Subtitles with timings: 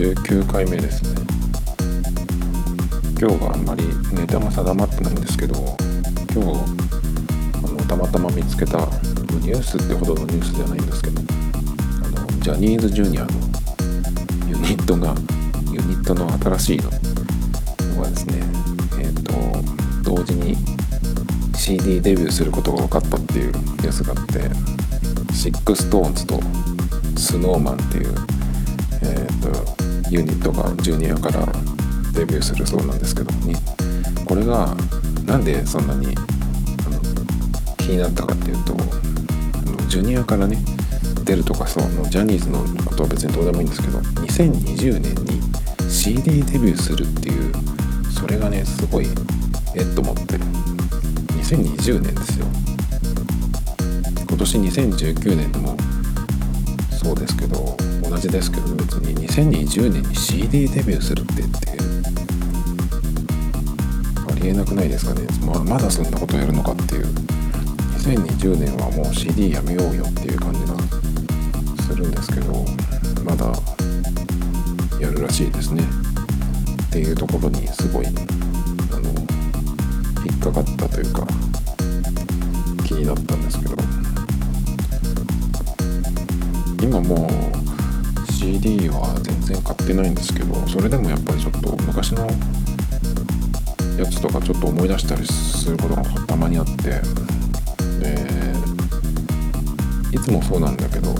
[0.00, 1.10] 19回目ですね。
[3.20, 3.84] 今日があんまり
[4.14, 5.54] ネタが定まってないんですけど
[6.32, 6.58] 今日
[7.58, 8.78] あのたまたま見つけた
[9.42, 13.30] ニュースってほどのニュースじゃないんですけどあのジャニーズジュニアの
[14.48, 15.14] ユニットが
[15.70, 18.38] ユニットの新しいのがですね
[19.00, 20.56] えっ、ー、と同時に
[21.54, 24.40] CD デビューすることが分かったっていうニュースがあって
[25.34, 26.40] SixTONES と
[27.18, 28.14] Snow Man っていう、
[29.02, 29.79] えーと、
[30.10, 31.46] ユニットがジュニアから
[32.12, 33.54] デビューするそうなんですけどに
[34.26, 34.76] これが
[35.24, 36.14] なんでそんなに
[37.78, 38.74] 気になったかっていうと
[39.88, 40.58] ジュニアからね
[41.24, 45.40] 出るとかそのジャニーズのことは別にどうでもいいんですけど2020年に
[45.90, 47.52] CD デビューするっていう
[48.10, 49.06] それがねすごい
[49.76, 50.60] えっと思って。
[51.50, 52.46] 2020年ですよ。
[54.28, 55.76] 今年2019年も
[56.92, 57.76] そうですけど
[58.10, 61.70] 同じですけど別に2020年に CD デビューするってって
[64.28, 65.28] ありえなくないですかね。
[65.46, 67.06] ままだそんなことやるのかっていう。
[68.00, 70.74] 2020年はもう CD やめようよっていう感じが
[71.84, 72.64] するんですけど
[73.22, 73.46] まだ
[74.98, 75.84] やるらしいですね。
[76.86, 78.18] っていうところにすごいあの
[80.26, 81.24] 引っかかったというか
[82.84, 83.76] 気になったんですけど。
[86.82, 87.59] 今もう
[88.50, 92.26] CD は全然買ってないんですけどそれでもやっぱりちょっと昔の
[93.96, 97.00] やつとかちょっと思い出したりすることがたまにあって
[98.02, 98.18] で
[100.10, 101.14] いつもそうなんだけど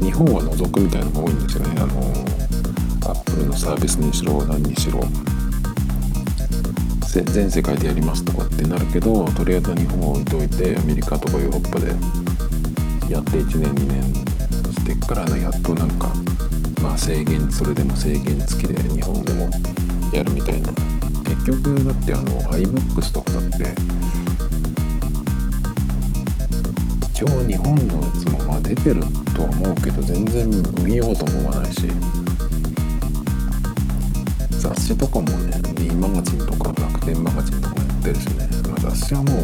[0.00, 1.80] 日本は除くみたいなのが多いんですよね。
[1.80, 5.00] あのアップルのサービスにしろ何にしろ。
[7.32, 11.88] 全世界でやりますとかってなるけどとりあえず日本を置いといてアメリカとかヨーロッパで
[13.12, 14.27] やって1年2年
[14.88, 16.10] してからやっとなんか
[16.82, 19.50] まあ制限それでも制限付きで日本でも
[20.12, 20.72] やるみたいな。
[21.24, 23.64] 結局だってあの iBooks とかだって
[27.10, 29.02] 一応日本のやつもまあ出てる
[29.34, 30.48] とは思うけど全然
[30.82, 31.82] 見ようと思わないし
[34.50, 39.34] 雑誌とかもね D マガジンとか楽天マガジンとかやってるしね、まあ、雑誌はもう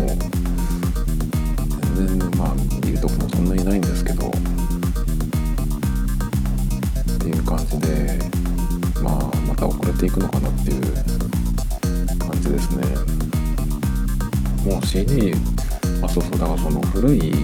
[1.96, 2.54] 全然まあ
[2.86, 4.30] 見るとこもそんなにないんですけど
[10.14, 10.82] くのかなっていう
[12.18, 12.86] 感じですね。
[14.64, 15.34] もう CD
[16.02, 17.36] あそうそうだからその古いや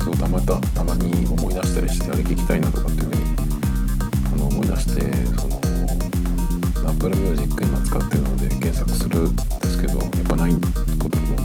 [0.00, 3.22] つをたまたたまに思い出したりしてあれ聞きたいなとかっていうふうに
[4.34, 5.00] あの思い出して
[5.38, 5.60] その
[6.90, 10.54] Apple Music 今使ってるので検索するんですけどやっぱない
[10.98, 11.36] ことも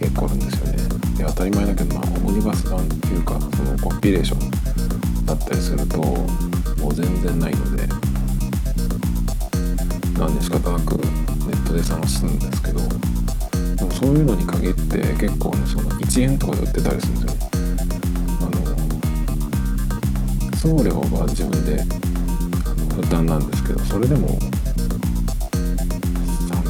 [0.00, 0.78] 結構あるんですよね。
[1.18, 7.83] で当たり前だけどまあオムニバス版っていうかそのコンピレーションだったりするともう全然ないので
[10.18, 12.80] なんで仕方なくネットで探すんですけど
[13.76, 17.34] でもそういうのに限って結構ねその1円とかで売ってたりするんですよ。
[18.40, 18.62] あの
[20.56, 21.82] 送料は自分で
[22.94, 24.28] 負担なんですけどそれでも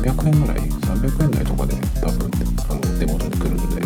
[0.02, 2.30] 300円ぐらい300円台とかで多分
[2.70, 3.82] あの手元に来るので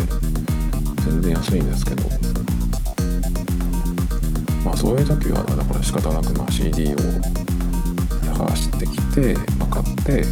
[1.03, 2.03] 全然安いんですけど。
[4.65, 6.97] まあそういう時はだから仕方なくまあ CD を
[8.39, 10.23] 探してきて、まあ、買って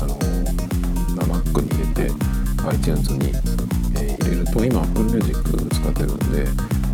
[0.00, 0.18] あの
[1.28, 2.12] Mac に入れて
[2.68, 3.28] iTunes に、
[3.94, 5.40] えー、入れると今 Apple Music
[5.70, 6.48] 使ってるので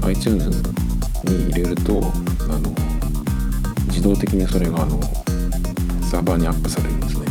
[0.07, 0.51] iTunes
[1.25, 2.03] に入れると
[2.51, 2.71] あの
[3.87, 5.01] 自動的にそれがあの
[6.03, 7.27] サーバーにアップされるんですね。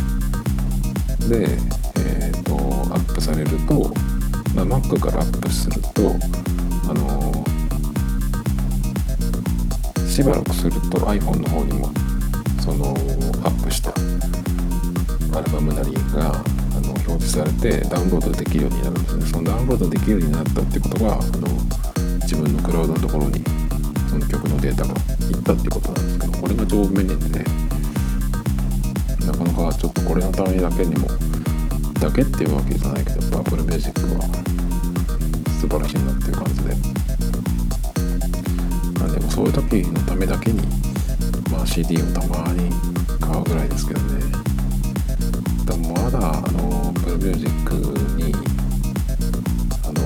[1.30, 1.44] で、
[2.00, 2.56] えーと、
[2.92, 3.94] アップされると、
[4.56, 6.16] まあ、Mac からアップすると
[6.90, 7.46] あの
[10.08, 12.07] しばらくすると iPhone の方にも
[12.68, 13.92] そのアップした
[15.38, 19.26] アルバムなりがあの表示されてダウンロードできるようになるんですね。
[19.26, 21.48] そのダウンロードできるようになったってことがあの
[22.24, 23.42] 自分のクラウドのところに
[24.10, 24.96] その曲のデータがい
[25.32, 27.46] ったってことなんですけどこれが超便利でね
[29.26, 31.08] なかなかちょっとこれのためだけにも
[32.02, 34.28] だけっていうわけじゃないけどやっぱ Apple Music は
[35.62, 36.76] 素晴らしいなっていう感じで。
[39.00, 40.87] まあでもそういう時のためだけに
[41.68, 42.72] CD をたまに
[43.20, 44.22] 買うぐらいですけどね。
[45.66, 47.52] でもまだあの Apple Music
[48.16, 48.34] に
[49.84, 50.02] あの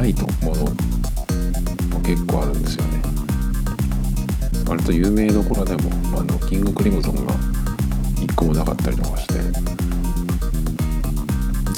[0.00, 0.70] ないとものも
[2.02, 3.02] 結構あるんですよね。
[4.68, 7.32] 割と有名どころでもあのキングクリムゾンが
[8.16, 9.40] 1個もなかったりとかして。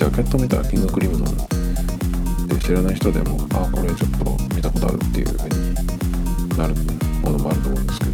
[0.02, 6.74] ジャケット見たらキングクリムゾンで知らない人でもあこれちょっと見たことあるっていう風になる
[7.22, 8.12] ものもあると思うんですけど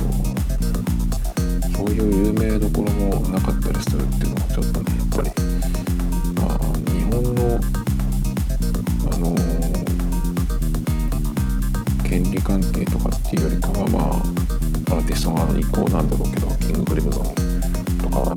[1.76, 4.99] そういう有名どころもなかったりするっていうのはちょっとね。
[4.99, 5.31] やっぱり、
[6.34, 6.58] まあ、
[6.93, 7.60] 日本の
[9.10, 9.34] あの
[12.08, 17.25] 権利関係とかっていうよりかはまあアーティスト側の意向なんだろうけどキングクリムゾン
[18.02, 18.34] とか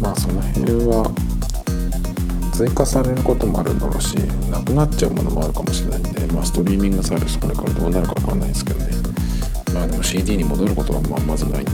[0.00, 1.12] まあその辺は
[2.52, 4.14] 追加されることもあるんだろうし
[4.50, 9.17] なくなっちゃうものもあるかもしれないんで、まあ、ストリーミングサービスこれからどうなるか分かんないですけどね。
[9.90, 11.72] でも CD に戻ることはまあまずないんで。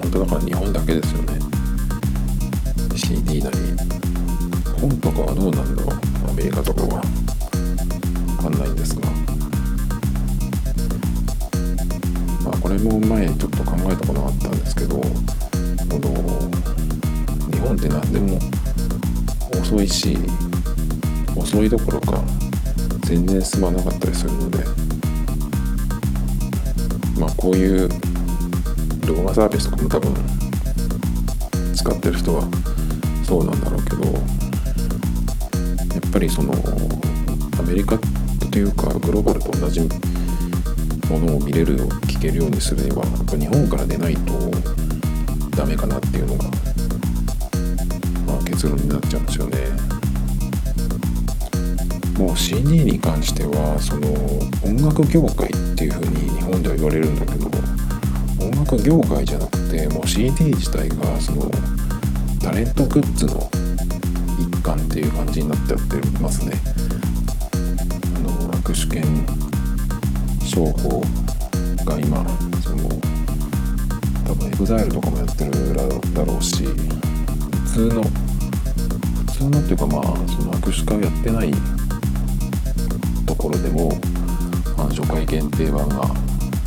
[0.00, 1.38] 本当だから日本だけですよね。
[2.96, 3.56] CD なり。
[4.80, 6.30] 本とかはどうなんだろう。
[6.30, 7.02] アメリカとかは。
[8.42, 9.08] 分かんないんですが。
[12.44, 16.08] まあこれも前ちょっと考えたことがあったんですけどこの
[17.50, 18.38] 日本って何でも
[19.60, 20.18] 遅いし
[21.34, 22.22] 遅いどころか
[23.04, 24.93] 全然進まなかったりするので。
[27.18, 27.88] まあこういう
[29.06, 30.14] 動画サービスとかも多分
[31.74, 32.42] 使ってる人は
[33.24, 34.20] そうなんだろうけどや
[36.06, 36.52] っぱりその
[37.58, 37.98] アメリカ
[38.50, 39.80] というかグローバルと同じ
[41.10, 41.76] ものを見れる
[42.06, 44.50] 聞けるようにするにはやっぱ日本から出ないと
[45.56, 46.44] ダメかなっていうのが、
[48.26, 49.93] まあ、結論になっちゃうんですよね。
[52.18, 54.08] もう CD に関してはその
[54.62, 57.50] 音楽業界っていう風に日本では言われるんだけど
[58.44, 61.50] 音楽業界じゃなくてもう CD 自体がその
[62.40, 63.50] タレントグッズの
[64.38, 66.52] 一環っていう感じになっちゃってますね。
[68.16, 69.02] あの握手券
[70.46, 71.00] 商法
[71.84, 72.24] が今
[72.62, 72.88] その
[74.24, 75.74] 多分 EXILE とかもやってる
[76.14, 81.50] だろうし普通の普通のっていうかまあその握手会やってない
[83.44, 83.90] ころでも、
[84.78, 86.08] まあ、初回限定版が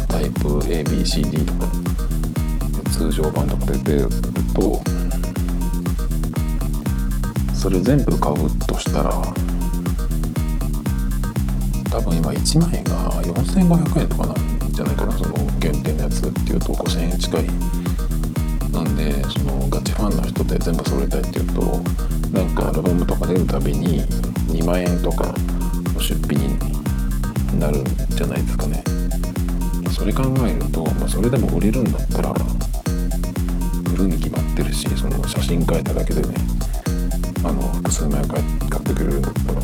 [0.08, 1.72] タイプ ABCD とか
[2.92, 4.10] 通常版とかで出る
[4.54, 4.80] と
[7.56, 8.36] それ全部買う
[8.68, 9.10] としたら
[11.90, 14.34] 多分今1枚が4500円とかな
[14.68, 17.44] んじゃないかなその限定のやつっていうと5000円近い
[18.72, 21.62] なんでそのガチファンの人で全部揃えたいっていうと
[22.32, 24.04] なんかアルバムとか出るたびに
[24.50, 25.34] 2万円とか
[25.98, 28.84] の出費になるんじゃないですかね。
[29.90, 32.32] それ考えると、まあ、それでも売れるんだったら
[33.94, 36.36] 売るに決まってるしその写真変えただけでね
[37.44, 38.44] あの複数枚買っ
[38.84, 39.62] てくれるんだったら。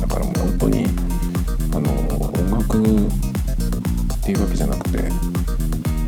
[0.00, 0.86] だからもう本当に
[1.72, 4.98] あの音楽っていうわけじゃなくて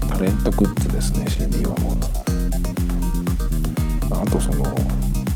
[0.09, 1.97] タレントグッズですね CD はもう。
[4.11, 4.65] あとその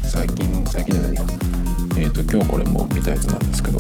[0.02, 1.51] 最近最近じゃないよ。
[1.94, 3.78] え、ー、と今日これも見たやつなんですけど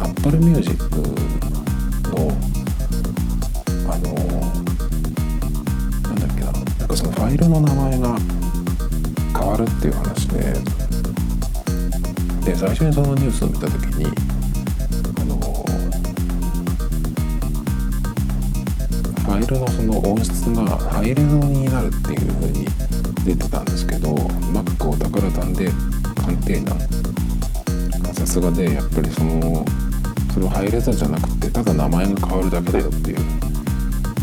[0.00, 2.30] Apple Music の
[3.90, 4.12] あの
[6.02, 8.18] なんだっけななんかそのファイルの名前が
[9.38, 10.52] 変わるっていう話で
[12.44, 15.36] で最初にそのニュースを見た時にあの
[19.24, 22.66] ファイルのその音質がハイレゾになるっていう風に
[23.24, 24.14] 出てたんですけど
[24.52, 25.70] Mac を宝単で
[26.28, 26.78] 鑑定団
[28.12, 29.64] さすがでやっぱりその
[30.34, 33.18] それはハイレゾじゃなくてただ名前が変わるだけだよっていう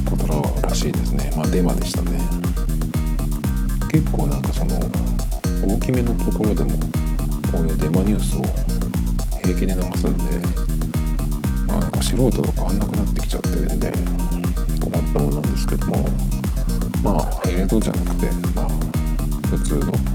[0.08, 1.32] ことらしいですね。
[1.36, 2.20] まあデマでしたね。
[3.92, 4.80] 結構なんかその
[5.66, 6.72] 大きめのところでも
[7.52, 8.44] こういうデマニュースを
[9.42, 10.24] 平気で流すんで
[11.66, 13.92] まあなんか素人と変わんなくなってきちゃってるんで
[14.80, 16.08] 困ったものなんですけども
[17.04, 18.70] まあハイレゾじゃなくてまあ
[19.48, 20.15] 普通の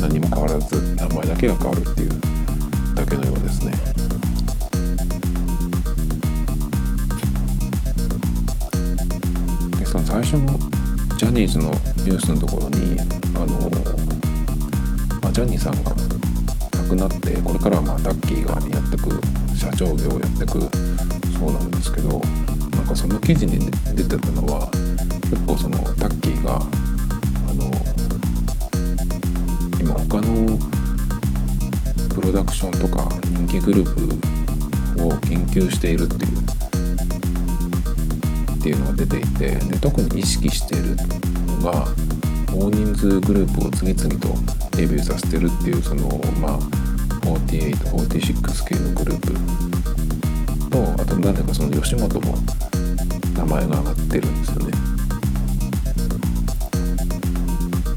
[0.00, 2.10] 何も変わらず名前だけが変わるっていう
[2.94, 3.72] だけのようですね。
[9.78, 10.58] でその最初の
[11.16, 12.98] ジャニーズのニュースのところに
[13.34, 13.70] あの、
[15.22, 15.94] まあ、ジャニーさんが
[16.82, 19.20] 亡くなってこれからはまあタッキーがやってく
[19.56, 20.60] 社長業をやってく
[21.38, 22.20] そうなんですけど
[22.76, 24.68] なんかその記事に出てたのは
[25.30, 27.70] 結構そのタッキーがあの
[29.98, 30.58] 他の
[32.14, 36.38] プロダクションとか人気グループを研究しているっていう
[38.52, 40.96] っていうのが出ていてで特に意識している
[41.60, 41.86] のが
[42.52, 44.28] 大人数グループを次々と
[44.76, 46.08] デビューさせてるっていうその
[46.40, 46.58] まあ
[47.26, 49.34] 4846系のグループ
[50.70, 52.34] とあと何でかその吉本も
[53.36, 54.72] 名前が上がってるんですよね。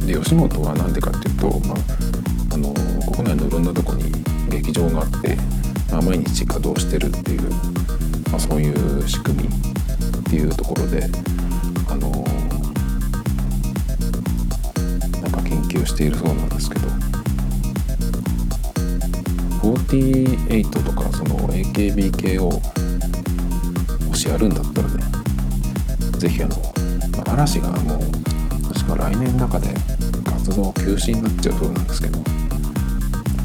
[0.08, 1.78] で吉本は何でかっていうと、まあ、
[2.54, 2.74] あの
[3.12, 4.10] 国内のいろんなとこに
[4.50, 5.36] 劇場があって、
[5.92, 7.52] まあ、毎日稼働してるっていう、
[8.32, 11.10] まあ、そういう仕組みっていうところで
[11.90, 12.10] あの
[15.22, 16.88] なんか研究しているそうなんですけど。
[19.68, 22.62] 48とかその AKB 系を
[24.08, 25.04] もしやるんだったらね
[26.18, 26.56] 是非あの
[27.34, 29.68] 嵐がもう確か来年の中で
[30.48, 32.20] 活動休止になっちゃうそうなんですけど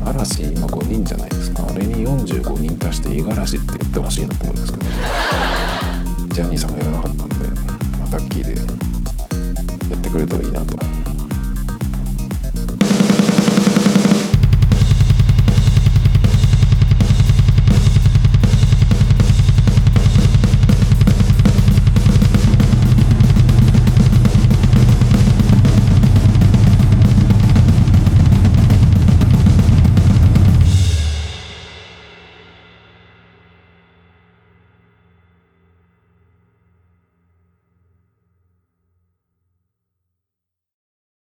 [0.07, 1.67] 嵐今5人じゃないですか。
[1.69, 4.85] あれに45人足して五十嵐って言ってほしいなと思うんですけど。
[6.35, 7.35] ジャニーさんがやらなかったんで、
[7.99, 11.02] まあ、タッキーでやってくれたらいいなと。